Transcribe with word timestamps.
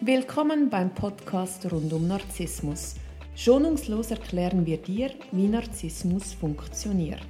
Willkommen 0.00 0.70
beim 0.70 0.94
Podcast 0.94 1.72
rund 1.72 1.92
um 1.92 2.06
Narzissmus. 2.06 2.94
Schonungslos 3.34 4.12
erklären 4.12 4.64
wir 4.64 4.76
dir, 4.76 5.10
wie 5.32 5.48
Narzissmus 5.48 6.34
funktioniert. 6.34 7.26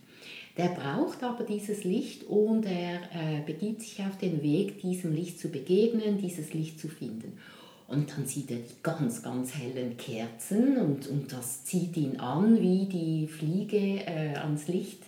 Der 0.58 0.68
braucht 0.68 1.24
aber 1.24 1.46
dieses 1.46 1.86
Licht 1.86 2.26
und 2.26 2.66
er 2.66 2.98
äh, 3.14 3.42
begibt 3.46 3.82
sich 3.82 4.02
auf 4.02 4.18
den 4.18 4.44
Weg, 4.44 4.82
diesem 4.82 5.16
Licht 5.16 5.40
zu 5.40 5.48
begegnen, 5.48 6.18
dieses 6.18 6.54
Licht 6.54 6.82
zu 6.82 6.90
finden. 6.90 7.38
Und 7.88 8.12
dann 8.12 8.26
sieht 8.26 8.50
er 8.50 8.58
die 8.58 8.76
ganz, 8.81 9.22
ganz 9.22 9.53
hellen 9.56 9.98
Kerzen 9.98 10.78
und, 10.78 11.08
und 11.08 11.31
das 11.31 11.64
zieht 11.66 11.95
ihn 11.98 12.20
an, 12.20 12.59
wie 12.59 12.86
die 12.86 13.28
Fliege 13.28 14.06
äh, 14.06 14.36
ans 14.38 14.67
Licht, 14.67 15.03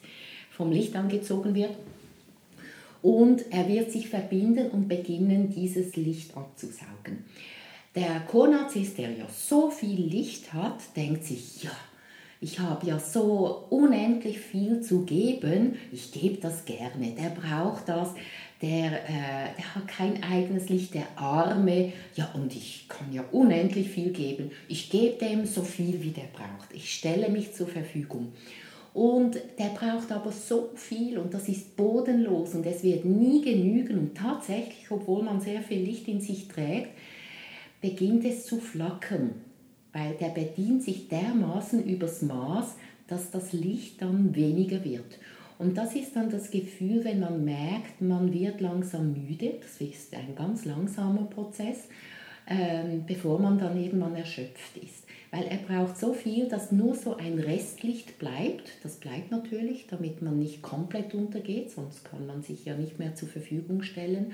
vom 0.52 0.72
Licht 0.72 0.96
angezogen 0.96 1.56
wird. 1.56 1.76
Und 3.02 3.52
er 3.52 3.68
wird 3.68 3.92
sich 3.92 4.10
verbinden 4.10 4.72
und 4.72 4.88
beginnen, 4.88 5.52
dieses 5.52 5.96
Licht 5.96 6.36
abzusaugen. 6.36 7.26
Der 7.96 8.20
Konarzist, 8.22 8.98
der 8.98 9.12
ja 9.12 9.28
so 9.30 9.70
viel 9.70 10.02
Licht 10.02 10.54
hat, 10.54 10.80
denkt 10.96 11.24
sich, 11.24 11.64
ja, 11.64 11.72
ich 12.42 12.60
habe 12.60 12.86
ja 12.86 13.00
so 13.00 13.66
unendlich 13.70 14.40
viel 14.40 14.82
zu 14.82 15.04
geben, 15.04 15.76
ich 15.92 16.12
gebe 16.12 16.38
das 16.38 16.66
gerne, 16.66 17.12
der 17.12 17.30
braucht 17.30 17.88
das, 17.88 18.10
der, 18.62 19.04
äh, 19.04 19.54
der 19.58 19.76
hat 19.76 19.88
kein 19.88 20.24
eigenes 20.24 20.70
Licht, 20.70 20.94
der 20.94 21.08
Arme, 21.16 21.92
ja 22.16 22.32
und 22.34 22.56
ich 22.56 22.88
kann 22.88 23.12
ja 23.12 23.24
unendlich 23.32 23.90
viel 23.90 24.12
geben, 24.12 24.52
ich 24.68 24.90
gebe 24.90 25.18
dem 25.18 25.46
so 25.46 25.62
viel, 25.62 26.02
wie 26.02 26.12
der 26.12 26.30
braucht, 26.34 26.74
ich 26.74 26.94
stelle 26.94 27.30
mich 27.30 27.54
zur 27.54 27.68
Verfügung. 27.68 28.32
Und 28.94 29.36
der 29.60 29.72
braucht 29.78 30.10
aber 30.14 30.32
so 30.32 30.70
viel 30.76 31.18
und 31.18 31.34
das 31.34 31.50
ist 31.50 31.76
bodenlos 31.76 32.56
und 32.56 32.66
es 32.66 32.82
wird 32.82 33.04
nie 33.04 33.42
genügen 33.42 34.00
und 34.00 34.16
tatsächlich, 34.16 34.90
obwohl 34.90 35.22
man 35.22 35.42
sehr 35.42 35.62
viel 35.62 35.82
Licht 35.82 36.08
in 36.08 36.22
sich 36.22 36.48
trägt, 36.48 36.92
beginnt 37.82 38.24
es 38.24 38.46
zu 38.46 38.58
flackern, 38.62 39.32
weil 39.92 40.14
der 40.14 40.30
bedient 40.30 40.82
sich 40.82 41.10
dermaßen 41.10 41.84
übers 41.86 42.22
Maß, 42.22 42.76
dass 43.08 43.32
das 43.32 43.52
Licht 43.52 44.02
dann 44.02 44.34
weniger 44.34 44.84
wird. 44.86 45.20
Und 45.58 45.78
das 45.78 45.96
ist 45.96 46.16
dann 46.16 46.30
das 46.30 46.52
Gefühl, 46.52 47.04
wenn 47.06 47.20
man 47.20 47.46
merkt, 47.46 48.02
man 48.02 48.34
wird 48.34 48.60
langsam 48.60 49.14
müde, 49.14 49.54
das 49.62 49.80
ist 49.80 50.14
ein 50.14 50.36
ganz 50.36 50.66
langsamer 50.66 51.24
Prozess, 51.24 51.88
ähm, 52.48 53.06
bevor 53.08 53.40
man 53.40 53.58
dann 53.58 53.82
irgendwann 53.82 54.16
erschöpft 54.16 54.78
ist. 54.78 55.06
Weil 55.32 55.46
er 55.46 55.58
braucht 55.58 55.98
so 55.98 56.14
viel, 56.14 56.48
dass 56.48 56.72
nur 56.72 56.96
so 56.96 57.16
ein 57.18 57.40
Restlicht 57.40 58.20
bleibt. 58.20 58.70
Das 58.84 58.98
bleibt 58.98 59.32
natürlich, 59.32 59.88
damit 59.88 60.22
man 60.22 60.40
nicht 60.40 60.62
komplett 60.62 61.14
untergeht, 61.14 61.72
sonst 61.72 62.06
kann 62.06 62.26
man 62.28 62.44
sich 62.44 62.66
ja 62.66 62.76
nicht 62.76 63.00
mehr 63.00 63.16
zur 63.16 63.30
Verfügung 63.30 63.82
stellen. 63.82 64.34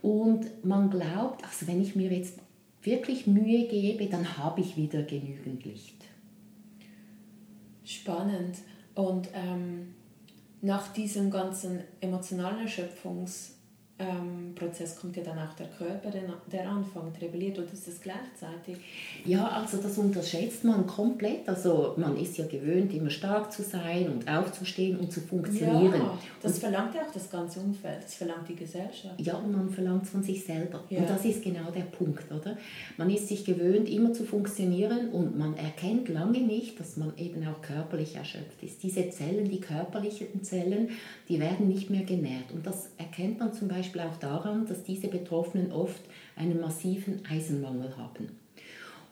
Und 0.00 0.64
man 0.64 0.90
glaubt, 0.90 1.42
also 1.44 1.66
wenn 1.66 1.82
ich 1.82 1.96
mir 1.96 2.12
jetzt 2.12 2.38
wirklich 2.82 3.26
Mühe 3.26 3.66
gebe, 3.66 4.06
dann 4.06 4.36
habe 4.38 4.60
ich 4.60 4.76
wieder 4.76 5.02
genügend 5.02 5.64
Licht. 5.64 6.04
Spannend. 7.84 8.58
Und 8.94 9.28
ähm, 9.34 9.94
nach 10.64 10.88
diesem 10.94 11.30
ganzen 11.30 11.84
emotionalen 12.00 12.66
Erschöpfungs- 12.66 13.53
ähm, 13.96 14.54
Prozess 14.56 14.96
kommt 14.96 15.16
ja 15.16 15.22
dann 15.22 15.38
auch 15.38 15.52
der 15.54 15.68
Körper, 15.68 16.10
der, 16.10 16.68
anfängt, 16.68 17.20
rebelliert 17.22 17.58
oder 17.58 17.72
ist 17.72 17.86
das 17.86 18.00
gleichzeitig? 18.00 18.76
Ja, 19.24 19.46
also 19.46 19.76
das 19.76 19.96
unterschätzt 19.98 20.64
man 20.64 20.84
komplett. 20.84 21.48
Also 21.48 21.94
man 21.96 22.16
ist 22.16 22.36
ja 22.36 22.46
gewöhnt, 22.46 22.92
immer 22.92 23.10
stark 23.10 23.52
zu 23.52 23.62
sein 23.62 24.08
und 24.10 24.28
aufzustehen 24.28 24.98
und 24.98 25.12
zu 25.12 25.20
funktionieren. 25.20 25.94
Ja, 25.94 26.18
das 26.42 26.54
und, 26.54 26.60
verlangt 26.60 26.94
ja 26.96 27.02
auch 27.02 27.12
das 27.12 27.30
ganze 27.30 27.60
Umfeld, 27.60 28.02
das 28.02 28.14
verlangt 28.14 28.48
die 28.48 28.56
Gesellschaft. 28.56 29.14
Ja, 29.18 29.36
und 29.36 29.52
man 29.52 29.70
verlangt 29.70 30.04
es 30.04 30.10
von 30.10 30.24
sich 30.24 30.44
selber. 30.44 30.82
Ja. 30.90 30.98
Und 30.98 31.10
das 31.10 31.24
ist 31.24 31.44
genau 31.44 31.70
der 31.70 31.82
Punkt, 31.82 32.32
oder? 32.32 32.56
Man 32.96 33.10
ist 33.10 33.28
sich 33.28 33.44
gewöhnt, 33.44 33.88
immer 33.88 34.12
zu 34.12 34.24
funktionieren 34.24 35.10
und 35.10 35.38
man 35.38 35.56
erkennt 35.56 36.08
lange 36.08 36.40
nicht, 36.40 36.80
dass 36.80 36.96
man 36.96 37.12
eben 37.16 37.46
auch 37.46 37.62
körperlich 37.62 38.16
erschöpft 38.16 38.60
ist. 38.62 38.82
Diese 38.82 39.08
Zellen, 39.10 39.48
die 39.48 39.60
körperlichen 39.60 40.42
Zellen, 40.42 40.88
die 41.28 41.38
werden 41.38 41.68
nicht 41.68 41.90
mehr 41.90 42.02
genährt. 42.02 42.50
Und 42.52 42.66
das 42.66 42.88
erkennt 42.98 43.38
man 43.38 43.52
zum 43.52 43.68
Beispiel 43.68 43.83
Beispiel 43.84 44.00
auch 44.02 44.16
daran, 44.16 44.66
dass 44.66 44.82
diese 44.82 45.08
Betroffenen 45.08 45.70
oft 45.70 46.00
einen 46.36 46.60
massiven 46.60 47.20
Eisenmangel 47.30 47.96
haben. 47.96 48.28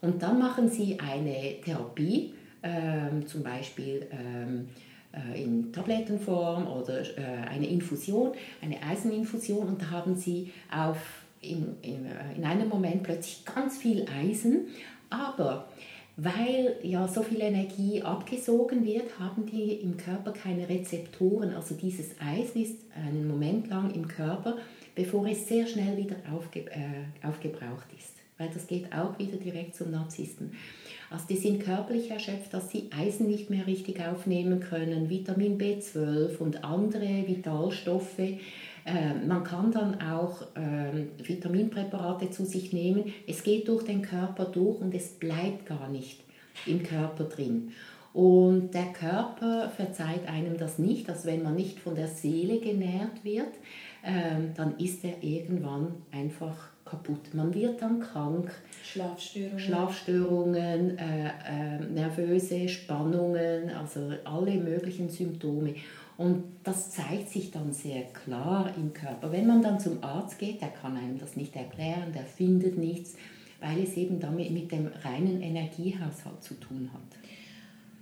Und 0.01 0.21
dann 0.21 0.39
machen 0.39 0.69
sie 0.69 0.99
eine 0.99 1.61
Therapie, 1.63 2.33
ähm, 2.63 3.25
zum 3.27 3.43
Beispiel 3.43 4.07
ähm, 4.11 4.67
äh, 5.11 5.43
in 5.43 5.71
Tablettenform 5.71 6.67
oder 6.67 7.01
äh, 7.01 7.47
eine 7.49 7.67
Infusion, 7.67 8.31
eine 8.61 8.81
Eiseninfusion, 8.81 9.67
und 9.67 9.81
da 9.81 9.91
haben 9.91 10.15
sie 10.15 10.51
auf, 10.75 10.97
in, 11.41 11.75
in, 11.81 12.05
äh, 12.05 12.35
in 12.35 12.43
einem 12.43 12.67
Moment 12.67 13.03
plötzlich 13.03 13.45
ganz 13.45 13.77
viel 13.77 14.05
Eisen, 14.09 14.67
aber 15.09 15.67
weil 16.15 16.75
ja 16.83 17.07
so 17.07 17.23
viel 17.23 17.41
Energie 17.41 18.01
abgesogen 18.01 18.85
wird, 18.85 19.19
haben 19.19 19.45
die 19.45 19.73
im 19.73 19.97
Körper 19.97 20.31
keine 20.31 20.69
Rezeptoren. 20.69 21.53
Also 21.55 21.75
dieses 21.75 22.11
Eisen 22.19 22.61
ist 22.61 22.77
einen 22.95 23.27
Moment 23.27 23.67
lang 23.67 23.91
im 23.91 24.07
Körper, 24.07 24.57
bevor 24.95 25.25
es 25.27 25.47
sehr 25.47 25.65
schnell 25.65 25.97
wieder 25.97 26.15
aufge, 26.31 26.61
äh, 26.71 27.27
aufgebraucht 27.27 27.87
ist. 27.97 28.13
Weil 28.37 28.49
das 28.53 28.67
geht 28.67 28.93
auch 28.93 29.17
wieder 29.17 29.37
direkt 29.37 29.75
zum 29.75 29.91
Narzissten. 29.91 30.51
Also 31.09 31.25
die 31.29 31.37
sind 31.37 31.63
körperlich 31.63 32.09
erschöpft, 32.09 32.53
dass 32.53 32.71
sie 32.71 32.89
Eisen 32.91 33.27
nicht 33.27 33.49
mehr 33.49 33.67
richtig 33.67 34.01
aufnehmen 34.01 34.59
können, 34.59 35.09
Vitamin 35.09 35.59
B12 35.59 36.37
und 36.39 36.63
andere 36.63 37.27
Vitalstoffe 37.27 38.19
man 39.25 39.43
kann 39.43 39.71
dann 39.71 40.01
auch 40.01 40.41
äh, 40.55 41.05
Vitaminpräparate 41.25 42.29
zu 42.31 42.45
sich 42.45 42.73
nehmen. 42.73 43.13
Es 43.27 43.43
geht 43.43 43.67
durch 43.67 43.83
den 43.83 44.01
Körper 44.01 44.45
durch 44.45 44.81
und 44.81 44.93
es 44.93 45.09
bleibt 45.09 45.65
gar 45.65 45.89
nicht 45.89 46.21
im 46.65 46.83
Körper 46.83 47.23
drin. 47.25 47.71
Und 48.13 48.75
der 48.75 48.93
Körper 48.93 49.69
verzeiht 49.75 50.27
einem 50.27 50.57
das 50.57 50.77
nicht. 50.77 51.09
Also 51.09 51.27
wenn 51.27 51.41
man 51.41 51.55
nicht 51.55 51.79
von 51.79 51.95
der 51.95 52.07
Seele 52.07 52.59
genährt 52.59 53.23
wird, 53.23 53.53
ähm, 54.03 54.51
dann 54.55 54.77
ist 54.77 55.03
er 55.03 55.23
irgendwann 55.23 55.95
einfach 56.11 56.69
kaputt. 56.83 57.33
Man 57.33 57.53
wird 57.53 57.81
dann 57.81 57.99
krank. 57.99 58.51
Schlafstörungen. 58.83 59.59
Schlafstörungen, 59.59 60.97
äh, 60.97 61.27
äh, 61.27 61.79
nervöse 61.91 62.67
Spannungen, 62.67 63.69
also 63.69 64.11
alle 64.25 64.55
möglichen 64.55 65.09
Symptome. 65.09 65.75
Und 66.17 66.43
das 66.63 66.91
zeigt 66.91 67.29
sich 67.29 67.49
dann 67.51 67.73
sehr 67.73 68.03
klar 68.03 68.71
im 68.77 68.93
Körper. 68.93 69.31
Wenn 69.31 69.47
man 69.47 69.61
dann 69.61 69.79
zum 69.79 70.03
Arzt 70.03 70.37
geht, 70.37 70.61
der 70.61 70.69
kann 70.69 70.95
einem 70.95 71.17
das 71.17 71.35
nicht 71.35 71.55
erklären, 71.55 72.11
der 72.13 72.23
findet 72.23 72.77
nichts, 72.77 73.15
weil 73.59 73.81
es 73.81 73.95
eben 73.95 74.19
damit 74.19 74.51
mit 74.51 74.71
dem 74.71 74.89
reinen 75.03 75.41
Energiehaushalt 75.41 76.43
zu 76.43 76.53
tun 76.55 76.89
hat. 76.93 77.01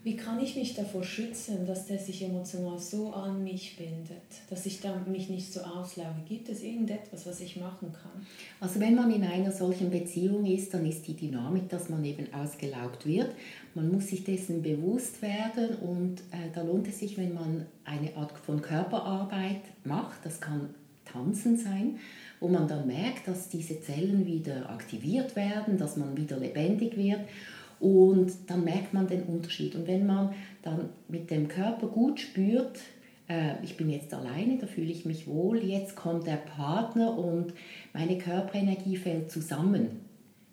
Wie 0.04 0.16
kann 0.16 0.40
ich 0.40 0.56
mich 0.56 0.74
davor 0.74 1.04
schützen, 1.04 1.68
dass 1.68 1.86
der 1.86 2.00
sich 2.00 2.24
emotional 2.24 2.80
so 2.80 3.14
an 3.14 3.44
mich 3.44 3.78
bindet, 3.78 4.50
dass 4.50 4.66
ich 4.66 4.82
dann 4.82 5.12
mich 5.12 5.30
nicht 5.30 5.54
so 5.54 5.60
auslaufe? 5.60 6.22
Gibt 6.28 6.50
es 6.50 6.64
irgendetwas, 6.64 7.28
was 7.28 7.40
ich 7.40 7.58
machen 7.58 7.94
kann? 7.94 8.26
Also 8.60 8.80
wenn 8.80 8.96
man 8.96 9.12
in 9.12 9.24
einer 9.24 9.52
solchen 9.52 9.92
Beziehung 9.92 10.46
ist, 10.46 10.74
dann 10.74 10.88
ist 10.88 11.08
die 11.08 11.16
Dynamik, 11.16 11.70
dass 11.70 11.90
man 11.90 12.04
eben 12.04 12.34
ausgelaugt 12.34 13.06
wird. 13.06 13.30
Man 13.76 13.92
muss 13.92 14.08
sich 14.08 14.24
dessen 14.24 14.64
bewusst 14.64 15.22
werden 15.22 15.76
und 15.76 16.22
äh, 16.32 16.50
da 16.52 16.64
lohnt 16.64 16.88
es 16.88 16.98
sich, 16.98 17.16
wenn 17.20 17.36
man 17.36 17.68
eine 17.86 18.16
Art 18.16 18.36
von 18.40 18.60
Körperarbeit 18.60 19.62
macht. 19.84 20.26
Das 20.26 20.42
kann 20.42 20.74
Tanzen 21.06 21.58
sein, 21.58 22.00
wo 22.40 22.48
man 22.48 22.68
dann 22.68 22.88
merkt, 22.88 23.28
dass 23.28 23.50
diese 23.50 23.80
Zellen 23.82 24.26
wieder 24.26 24.68
aktiviert 24.72 25.36
werden, 25.36 25.78
dass 25.78 25.96
man 25.96 26.18
wieder 26.18 26.38
lebendig 26.38 26.98
wird 26.98 27.20
und 27.82 28.32
dann 28.48 28.64
merkt 28.64 28.94
man 28.94 29.08
den 29.08 29.24
Unterschied. 29.24 29.76
Und 29.76 29.88
wenn 29.88 30.06
man 30.06 30.34
dann 30.62 30.90
mit 31.08 31.32
dem 31.32 31.48
Körper 31.48 31.88
gut 31.88 32.20
spürt, 32.20 32.80
äh, 33.28 33.56
ich 33.64 33.76
bin 33.76 33.90
jetzt 33.90 34.14
alleine, 34.14 34.58
da 34.60 34.68
fühle 34.68 34.92
ich 34.92 35.04
mich 35.06 35.28
wohl, 35.28 35.64
jetzt 35.64 35.96
kommt 35.96 36.28
der 36.28 36.38
Partner 36.38 37.18
und 37.18 37.54
meine 37.92 38.20
Körperenergie 38.20 38.98
fällt 38.98 39.32
zusammen. 39.32 40.02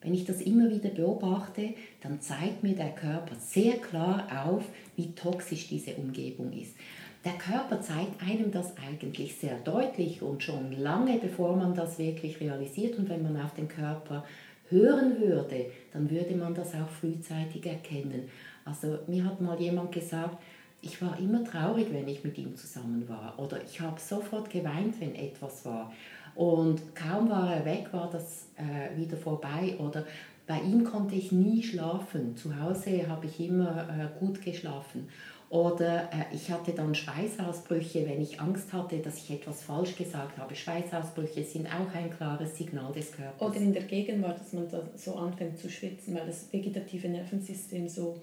Wenn 0.00 0.14
ich 0.14 0.24
das 0.24 0.40
immer 0.40 0.70
wieder 0.70 0.88
beobachte, 0.88 1.74
dann 2.00 2.20
zeigt 2.20 2.62
mir 2.62 2.74
der 2.74 2.94
Körper 2.94 3.34
sehr 3.38 3.74
klar 3.74 4.46
auf, 4.46 4.64
wie 4.96 5.12
toxisch 5.12 5.68
diese 5.68 5.94
Umgebung 5.96 6.52
ist. 6.52 6.76
Der 7.24 7.32
Körper 7.32 7.82
zeigt 7.82 8.22
einem 8.22 8.52
das 8.52 8.74
eigentlich 8.78 9.34
sehr 9.36 9.58
deutlich 9.58 10.22
und 10.22 10.42
schon 10.42 10.72
lange 10.72 11.18
bevor 11.18 11.56
man 11.56 11.74
das 11.74 11.98
wirklich 11.98 12.40
realisiert 12.40 12.96
und 12.96 13.08
wenn 13.08 13.24
man 13.24 13.38
auf 13.42 13.52
den 13.54 13.68
Körper 13.68 14.24
hören 14.70 15.20
würde, 15.20 15.66
dann 15.92 16.10
würde 16.10 16.34
man 16.34 16.54
das 16.54 16.74
auch 16.74 16.88
frühzeitig 16.88 17.66
erkennen. 17.66 18.28
Also 18.64 18.98
mir 19.06 19.24
hat 19.24 19.40
mal 19.40 19.60
jemand 19.60 19.92
gesagt, 19.92 20.38
ich 20.80 21.02
war 21.02 21.18
immer 21.18 21.42
traurig, 21.42 21.88
wenn 21.90 22.06
ich 22.06 22.22
mit 22.22 22.38
ihm 22.38 22.54
zusammen 22.54 23.08
war. 23.08 23.34
Oder 23.38 23.62
ich 23.64 23.80
habe 23.80 23.98
sofort 24.00 24.50
geweint, 24.50 25.00
wenn 25.00 25.14
etwas 25.14 25.64
war. 25.64 25.92
Und 26.34 26.94
kaum 26.94 27.28
war 27.30 27.52
er 27.52 27.64
weg, 27.64 27.88
war 27.92 28.08
das 28.10 28.46
äh, 28.56 28.96
wieder 28.96 29.16
vorbei. 29.16 29.74
Oder 29.78 30.04
bei 30.46 30.60
ihm 30.60 30.84
konnte 30.84 31.16
ich 31.16 31.32
nie 31.32 31.62
schlafen. 31.62 32.36
Zu 32.36 32.60
Hause 32.60 33.08
habe 33.08 33.26
ich 33.26 33.40
immer 33.40 33.88
äh, 33.88 34.18
gut 34.20 34.40
geschlafen. 34.42 35.08
Oder 35.50 36.10
äh, 36.12 36.34
ich 36.34 36.50
hatte 36.50 36.72
dann 36.72 36.94
Schweißausbrüche, 36.94 38.06
wenn 38.06 38.20
ich 38.20 38.38
Angst 38.40 38.72
hatte, 38.72 38.98
dass 38.98 39.16
ich 39.16 39.30
etwas 39.30 39.62
falsch 39.62 39.96
gesagt 39.96 40.36
habe. 40.36 40.54
Schweißausbrüche 40.54 41.42
sind 41.42 41.66
auch 41.66 41.94
ein 41.94 42.10
klares 42.10 42.56
Signal 42.58 42.92
des 42.92 43.12
Körpers. 43.12 43.40
Oder 43.40 43.56
in 43.56 43.72
der 43.72 43.84
Gegenwart, 43.84 44.40
dass 44.40 44.52
man 44.52 44.68
da 44.68 44.82
so 44.94 45.14
anfängt 45.14 45.58
zu 45.58 45.70
schwitzen, 45.70 46.14
weil 46.14 46.26
das 46.26 46.52
vegetative 46.52 47.08
Nervensystem 47.08 47.88
so... 47.88 48.16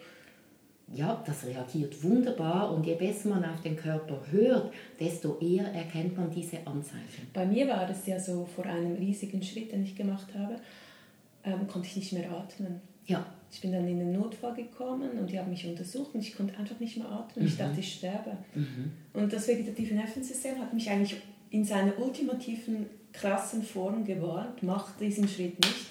Ja, 0.93 1.23
das 1.25 1.47
reagiert 1.47 2.03
wunderbar 2.03 2.71
und 2.71 2.85
je 2.85 2.93
besser 2.93 3.29
man 3.29 3.43
auf 3.43 3.59
den 3.61 3.75
Körper 3.75 4.19
hört, 4.29 4.71
desto 4.99 5.39
eher 5.39 5.65
erkennt 5.73 6.15
man 6.15 6.29
diese 6.29 6.57
Anzeichen. 6.57 7.27
Bei 7.33 7.43
mir 7.43 7.67
war 7.67 7.89
es 7.89 8.05
ja 8.05 8.19
so, 8.19 8.45
vor 8.45 8.67
einem 8.67 8.95
riesigen 8.95 9.41
Schritt, 9.41 9.71
den 9.71 9.83
ich 9.83 9.95
gemacht 9.95 10.27
habe, 10.37 10.57
ähm, 11.43 11.67
konnte 11.67 11.87
ich 11.87 11.95
nicht 11.95 12.13
mehr 12.13 12.29
atmen. 12.29 12.81
Ja. 13.05 13.25
Ich 13.51 13.61
bin 13.61 13.71
dann 13.71 13.87
in 13.87 13.99
den 13.99 14.11
Notfall 14.11 14.53
gekommen 14.53 15.11
und 15.17 15.31
die 15.31 15.39
haben 15.39 15.49
mich 15.49 15.65
untersucht 15.65 16.13
und 16.13 16.19
ich 16.19 16.35
konnte 16.35 16.57
einfach 16.57 16.77
nicht 16.79 16.97
mehr 16.97 17.09
atmen. 17.09 17.45
Mhm. 17.45 17.49
Ich 17.49 17.57
dachte, 17.57 17.79
ich 17.79 17.93
sterbe. 17.93 18.37
Mhm. 18.53 18.91
Und 19.13 19.31
das 19.31 19.47
vegetative 19.47 19.95
Nervensystem 19.95 20.59
hat 20.59 20.73
mich 20.73 20.89
eigentlich 20.89 21.15
in 21.51 21.63
seiner 21.63 21.97
ultimativen, 21.97 22.87
krassen 23.13 23.63
Form 23.63 24.03
gewarnt, 24.03 24.61
macht 24.61 24.99
diesen 24.99 25.25
Schritt 25.25 25.57
nicht. 25.59 25.85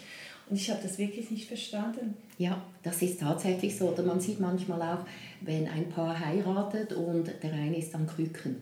Und 0.51 0.57
ich 0.57 0.71
habe 0.71 0.81
das 0.83 0.99
wirklich 0.99 1.31
nicht 1.31 1.49
verstanden. 1.49 2.15
Ja, 2.37 2.63
das 2.83 3.01
ist 3.01 3.21
tatsächlich 3.21 3.75
so. 3.79 3.89
Oder 3.89 4.03
man 4.03 4.21
sieht 4.21 4.41
manchmal 4.41 4.83
auch, 4.83 5.07
wenn 5.41 5.67
ein 5.67 5.89
Paar 5.89 6.19
heiratet 6.21 6.93
und 6.93 7.31
der 7.43 7.53
eine 7.53 7.79
ist 7.79 7.95
am 7.95 8.07
Krücken. 8.07 8.57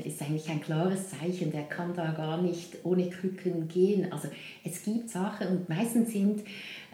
Ist 0.00 0.22
eigentlich 0.22 0.48
ein 0.48 0.60
klares 0.60 1.10
Zeichen, 1.10 1.50
der 1.52 1.64
kann 1.64 1.94
da 1.94 2.12
gar 2.12 2.40
nicht 2.40 2.76
ohne 2.84 3.08
Krücken 3.10 3.68
gehen. 3.68 4.12
Also 4.12 4.28
es 4.64 4.82
gibt 4.82 5.10
Sachen 5.10 5.48
und 5.48 5.68
meistens 5.68 6.12
sind 6.12 6.42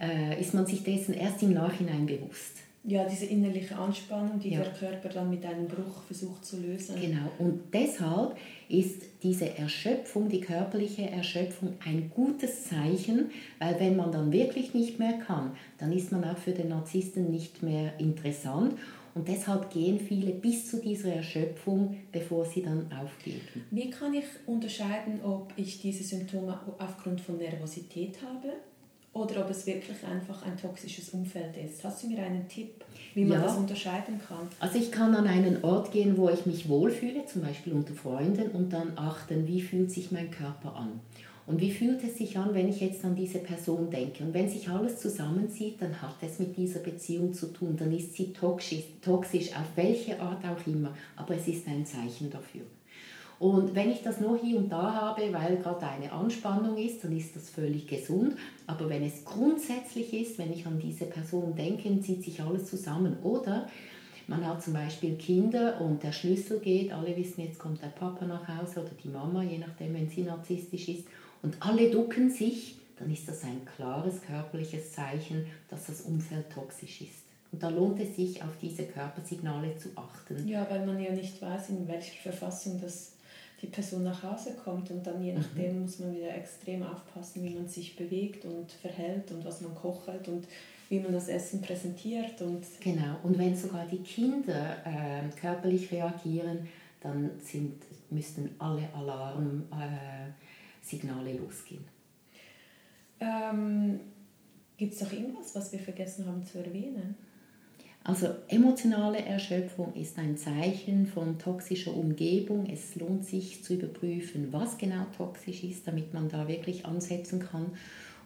äh, 0.01 0.41
ist 0.41 0.55
man 0.55 0.67
sich 0.67 0.83
dessen 0.83 1.15
erst 1.15 1.43
im 1.43 1.55
Nachhinein 1.55 2.07
bewusst. 2.07 2.59
Ja, 2.85 3.05
diese 3.05 3.27
innerliche 3.27 3.77
Anspannung, 3.77 4.39
die 4.39 4.51
ja. 4.51 4.61
der 4.61 4.73
Körper 4.73 5.09
dann 5.09 5.29
mit 5.29 5.45
einem 5.45 5.67
Bruch 5.67 6.05
versucht 6.07 6.47
zu 6.47 6.59
lösen. 6.59 6.95
Genau, 6.99 7.31
und 7.39 7.61
deshalb 7.75 8.37
ist 8.69 9.03
diese 9.23 9.59
Erschöpfung, 9.59 10.29
die 10.29 10.41
körperliche 10.41 11.11
Erschöpfung, 11.11 11.75
ein 11.85 12.11
gutes 12.15 12.65
Zeichen, 12.65 13.31
weil 13.59 13.79
wenn 13.81 13.97
man 13.97 14.13
dann 14.13 14.33
wirklich 14.33 14.75
nicht 14.75 14.99
mehr 14.99 15.19
kann, 15.27 15.51
dann 15.79 15.93
ist 15.93 16.13
man 16.13 16.25
auch 16.25 16.39
für 16.39 16.53
den 16.53 16.69
Narzissten 16.69 17.31
nicht 17.31 17.63
mehr 17.63 17.99
interessant. 17.99 18.79
Und 19.15 19.29
deshalb 19.29 19.71
gehen 19.71 19.99
viele 19.99 20.33
bis 20.33 20.71
zu 20.71 20.81
dieser 20.81 21.15
Erschöpfung, 21.15 21.97
bevor 22.13 22.45
sie 22.45 22.63
dann 22.63 22.91
aufgeben. 22.93 23.65
Wie 23.71 23.91
kann 23.91 24.15
ich 24.15 24.25
unterscheiden, 24.47 25.21
ob 25.25 25.53
ich 25.57 25.81
diese 25.81 26.05
Symptome 26.05 26.59
aufgrund 26.79 27.21
von 27.21 27.39
Nervosität 27.39 28.19
habe 28.23 28.53
oder 29.13 29.45
ob 29.45 29.51
es 29.51 29.67
wirklich 29.67 30.05
einfach 30.05 30.45
ein 30.45 30.57
toxisches 30.57 31.11
Umfeld 31.11 31.57
ist. 31.57 31.83
Hast 31.85 32.03
du 32.03 32.09
mir 32.09 32.23
einen 32.23 32.49
Tipp, 32.49 32.85
wie 33.15 33.25
man 33.25 33.41
ja. 33.41 33.45
das 33.45 33.57
unterscheiden 33.57 34.21
kann? 34.27 34.49
Also 34.61 34.79
ich 34.79 34.93
kann 34.93 35.15
an 35.15 35.27
einen 35.27 35.65
Ort 35.65 35.93
gehen, 35.93 36.17
wo 36.17 36.29
ich 36.29 36.47
mich 36.47 36.69
wohlfühle, 36.69 37.25
zum 37.27 37.43
Beispiel 37.43 37.73
unter 37.73 37.95
Freunden, 37.95 38.51
und 38.51 38.73
dann 38.73 38.93
achten, 38.97 39.47
wie 39.47 39.61
fühlt 39.61 39.91
sich 39.91 40.13
mein 40.13 40.31
Körper 40.31 40.77
an. 40.77 41.01
Und 41.49 41.63
wie 41.63 41.71
fühlt 41.71 42.05
es 42.05 42.19
sich 42.19 42.37
an, 42.37 42.53
wenn 42.53 42.69
ich 42.69 42.83
jetzt 42.83 43.03
an 43.07 43.17
diese 43.17 43.39
Person 43.39 43.89
denke? 43.89 44.23
Und 44.23 44.35
wenn 44.35 44.51
sich 44.51 44.69
alles 44.69 45.01
zusammenzieht, 45.01 45.81
dann 45.81 46.03
hat 46.03 46.17
es 46.21 46.39
mit 46.39 46.55
dieser 46.55 46.81
Beziehung 46.81 47.33
zu 47.33 47.47
tun. 47.47 47.75
Dann 47.75 47.91
ist 47.91 48.13
sie 48.13 48.35
toxisch, 48.35 48.85
toxisch 49.01 49.57
auf 49.57 49.65
welche 49.75 50.21
Art 50.21 50.45
auch 50.45 50.67
immer. 50.67 50.93
Aber 51.17 51.35
es 51.37 51.49
ist 51.49 51.67
ein 51.67 51.87
Zeichen 51.87 52.31
dafür. 52.31 52.61
Und 53.39 53.75
wenn 53.75 53.91
ich 53.91 54.03
das 54.03 54.21
nur 54.21 54.37
hier 54.37 54.59
und 54.59 54.69
da 54.69 54.93
habe, 54.93 55.23
weil 55.33 55.57
gerade 55.57 55.87
eine 55.87 56.13
Anspannung 56.13 56.77
ist, 56.77 57.03
dann 57.03 57.17
ist 57.17 57.35
das 57.35 57.49
völlig 57.49 57.87
gesund. 57.87 58.35
Aber 58.67 58.91
wenn 58.91 59.03
es 59.03 59.25
grundsätzlich 59.25 60.13
ist, 60.13 60.37
wenn 60.37 60.53
ich 60.53 60.67
an 60.67 60.79
diese 60.79 61.07
Person 61.07 61.55
denke, 61.57 61.99
zieht 62.01 62.25
sich 62.25 62.43
alles 62.43 62.67
zusammen. 62.67 63.17
Oder 63.23 63.71
man 64.27 64.47
hat 64.47 64.63
zum 64.63 64.75
Beispiel 64.75 65.15
Kinder 65.15 65.81
und 65.81 66.03
der 66.03 66.13
Schlüssel 66.13 66.59
geht, 66.59 66.93
alle 66.93 67.17
wissen, 67.17 67.41
jetzt 67.41 67.59
kommt 67.59 67.81
der 67.81 67.87
Papa 67.87 68.27
nach 68.27 68.47
Hause 68.47 68.81
oder 68.81 68.91
die 69.03 69.09
Mama, 69.09 69.43
je 69.43 69.57
nachdem, 69.57 69.95
wenn 69.95 70.11
sie 70.11 70.25
narzisstisch 70.25 70.89
ist, 70.89 71.05
und 71.43 71.57
alle 71.61 71.91
ducken 71.91 72.31
sich, 72.31 72.77
dann 72.99 73.13
ist 73.13 73.29
das 73.29 73.45
ein 73.45 73.65
klares 73.77 74.23
körperliches 74.23 74.93
Zeichen, 74.93 75.47
dass 75.69 75.87
das 75.87 76.03
Umfeld 76.03 76.51
toxisch 76.51 77.03
ist. 77.03 77.23
Und 77.53 77.63
da 77.63 77.69
lohnt 77.69 78.01
es 78.01 78.17
sich, 78.17 78.43
auf 78.43 78.57
diese 78.61 78.85
Körpersignale 78.85 79.77
zu 79.79 79.89
achten. 79.95 80.47
Ja, 80.47 80.67
weil 80.69 80.85
man 80.85 81.01
ja 81.01 81.13
nicht 81.13 81.41
weiß, 81.41 81.71
in 81.71 81.89
welcher 81.89 82.21
Verfassung 82.21 82.81
das 82.81 83.13
die 83.61 83.67
Person 83.67 84.05
nach 84.05 84.23
Hause 84.23 84.53
kommt 84.53 84.91
und 84.91 85.05
dann 85.07 85.23
je 85.23 85.33
mhm. 85.33 85.39
nachdem 85.39 85.77
mhm. 85.77 85.83
muss 85.83 85.99
man 85.99 86.15
wieder 86.15 86.35
extrem 86.35 86.83
aufpassen, 86.83 87.43
wie 87.43 87.55
man 87.55 87.69
sich 87.69 87.97
bewegt 87.97 88.45
und 88.45 88.71
verhält 88.71 89.33
und 89.33 89.45
was 89.45 89.61
man 89.61 89.75
kocht 89.75 90.29
und 90.29 90.47
wie 90.89 91.01
man 91.01 91.13
das 91.13 91.29
Essen 91.29 91.61
präsentiert. 91.61 92.41
Und 92.41 92.65
genau, 92.81 93.17
und 93.23 93.37
wenn 93.39 93.57
sogar 93.57 93.87
die 93.87 93.99
Kinder 93.99 94.77
äh, 94.85 95.29
körperlich 95.39 95.91
reagieren, 95.91 96.69
dann 97.01 97.31
sind, 97.43 97.75
müssten 98.11 98.55
alle 98.59 98.89
Alarmsignale 98.95 99.67
äh, 99.73 100.48
losgehen. 100.93 101.85
Ähm, 103.21 104.01
Gibt 104.77 104.95
es 104.95 105.01
noch 105.01 105.13
irgendwas, 105.13 105.55
was 105.55 105.73
wir 105.73 105.81
vergessen 105.81 106.27
haben 106.27 106.45
zu 106.45 106.59
erwähnen? 106.59 107.17
Also 108.05 108.29
emotionale 108.49 109.19
Erschöpfung 109.19 109.93
ist 109.95 110.19
ein 110.19 110.37
Zeichen 110.37 111.07
von 111.07 111.39
toxischer 111.39 111.95
Umgebung. 111.95 112.67
Es 112.67 112.95
lohnt 112.95 113.27
sich 113.27 113.63
zu 113.65 113.75
überprüfen, 113.75 114.53
was 114.53 114.79
genau 114.79 115.05
toxisch 115.17 115.65
ist, 115.65 115.87
damit 115.87 116.15
man 116.15 116.29
da 116.29 116.49
wirklich 116.49 116.87
ansetzen 116.87 117.41
kann. 117.41 117.67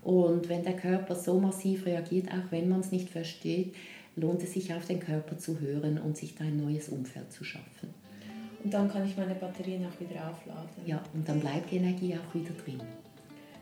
Und 0.03 0.49
wenn 0.49 0.63
der 0.63 0.77
Körper 0.77 1.15
so 1.15 1.41
massiv 1.41 1.87
reagiert, 1.87 2.29
auch 2.29 2.51
wenn 2.51 2.69
man 2.69 2.81
es 2.81 2.93
nicht 2.93 3.09
versteht, 3.09 3.75
lohnt 4.15 4.43
es 4.43 4.53
sich 4.53 4.75
auf 4.75 4.87
den 4.87 5.01
Körper 5.01 5.39
zu 5.39 5.59
hören 5.59 5.99
und 5.99 6.17
sich 6.17 6.35
da 6.35 6.45
ein 6.45 6.59
neues 6.59 6.89
Umfeld 6.89 7.33
zu 7.33 7.45
schaffen. 7.45 8.02
Und 8.65 8.73
dann 8.73 8.91
kann 8.91 9.07
ich 9.07 9.17
meine 9.17 9.35
Batterien 9.35 9.87
auch 9.87 10.01
wieder 10.01 10.31
aufladen. 10.31 10.69
Ja, 10.87 11.03
und 11.15 11.29
dann 11.29 11.41
bleibt 11.41 11.71
die 11.71 11.77
Energie 11.77 12.15
auch 12.15 12.35
wieder 12.35 12.53
drin. 12.53 12.81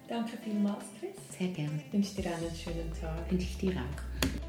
Danke 0.08 0.36
vielmals, 0.42 0.84
Chris. 0.98 1.16
Sehr 1.38 1.48
gerne. 1.48 1.80
Ich 1.86 1.92
wünsche 1.92 2.20
dir 2.20 2.34
einen 2.34 2.54
schönen 2.54 2.92
Tag. 3.00 3.30
Wünsche 3.30 3.46
ich 3.46 3.56
dir 3.58 3.72
auch. 3.72 4.40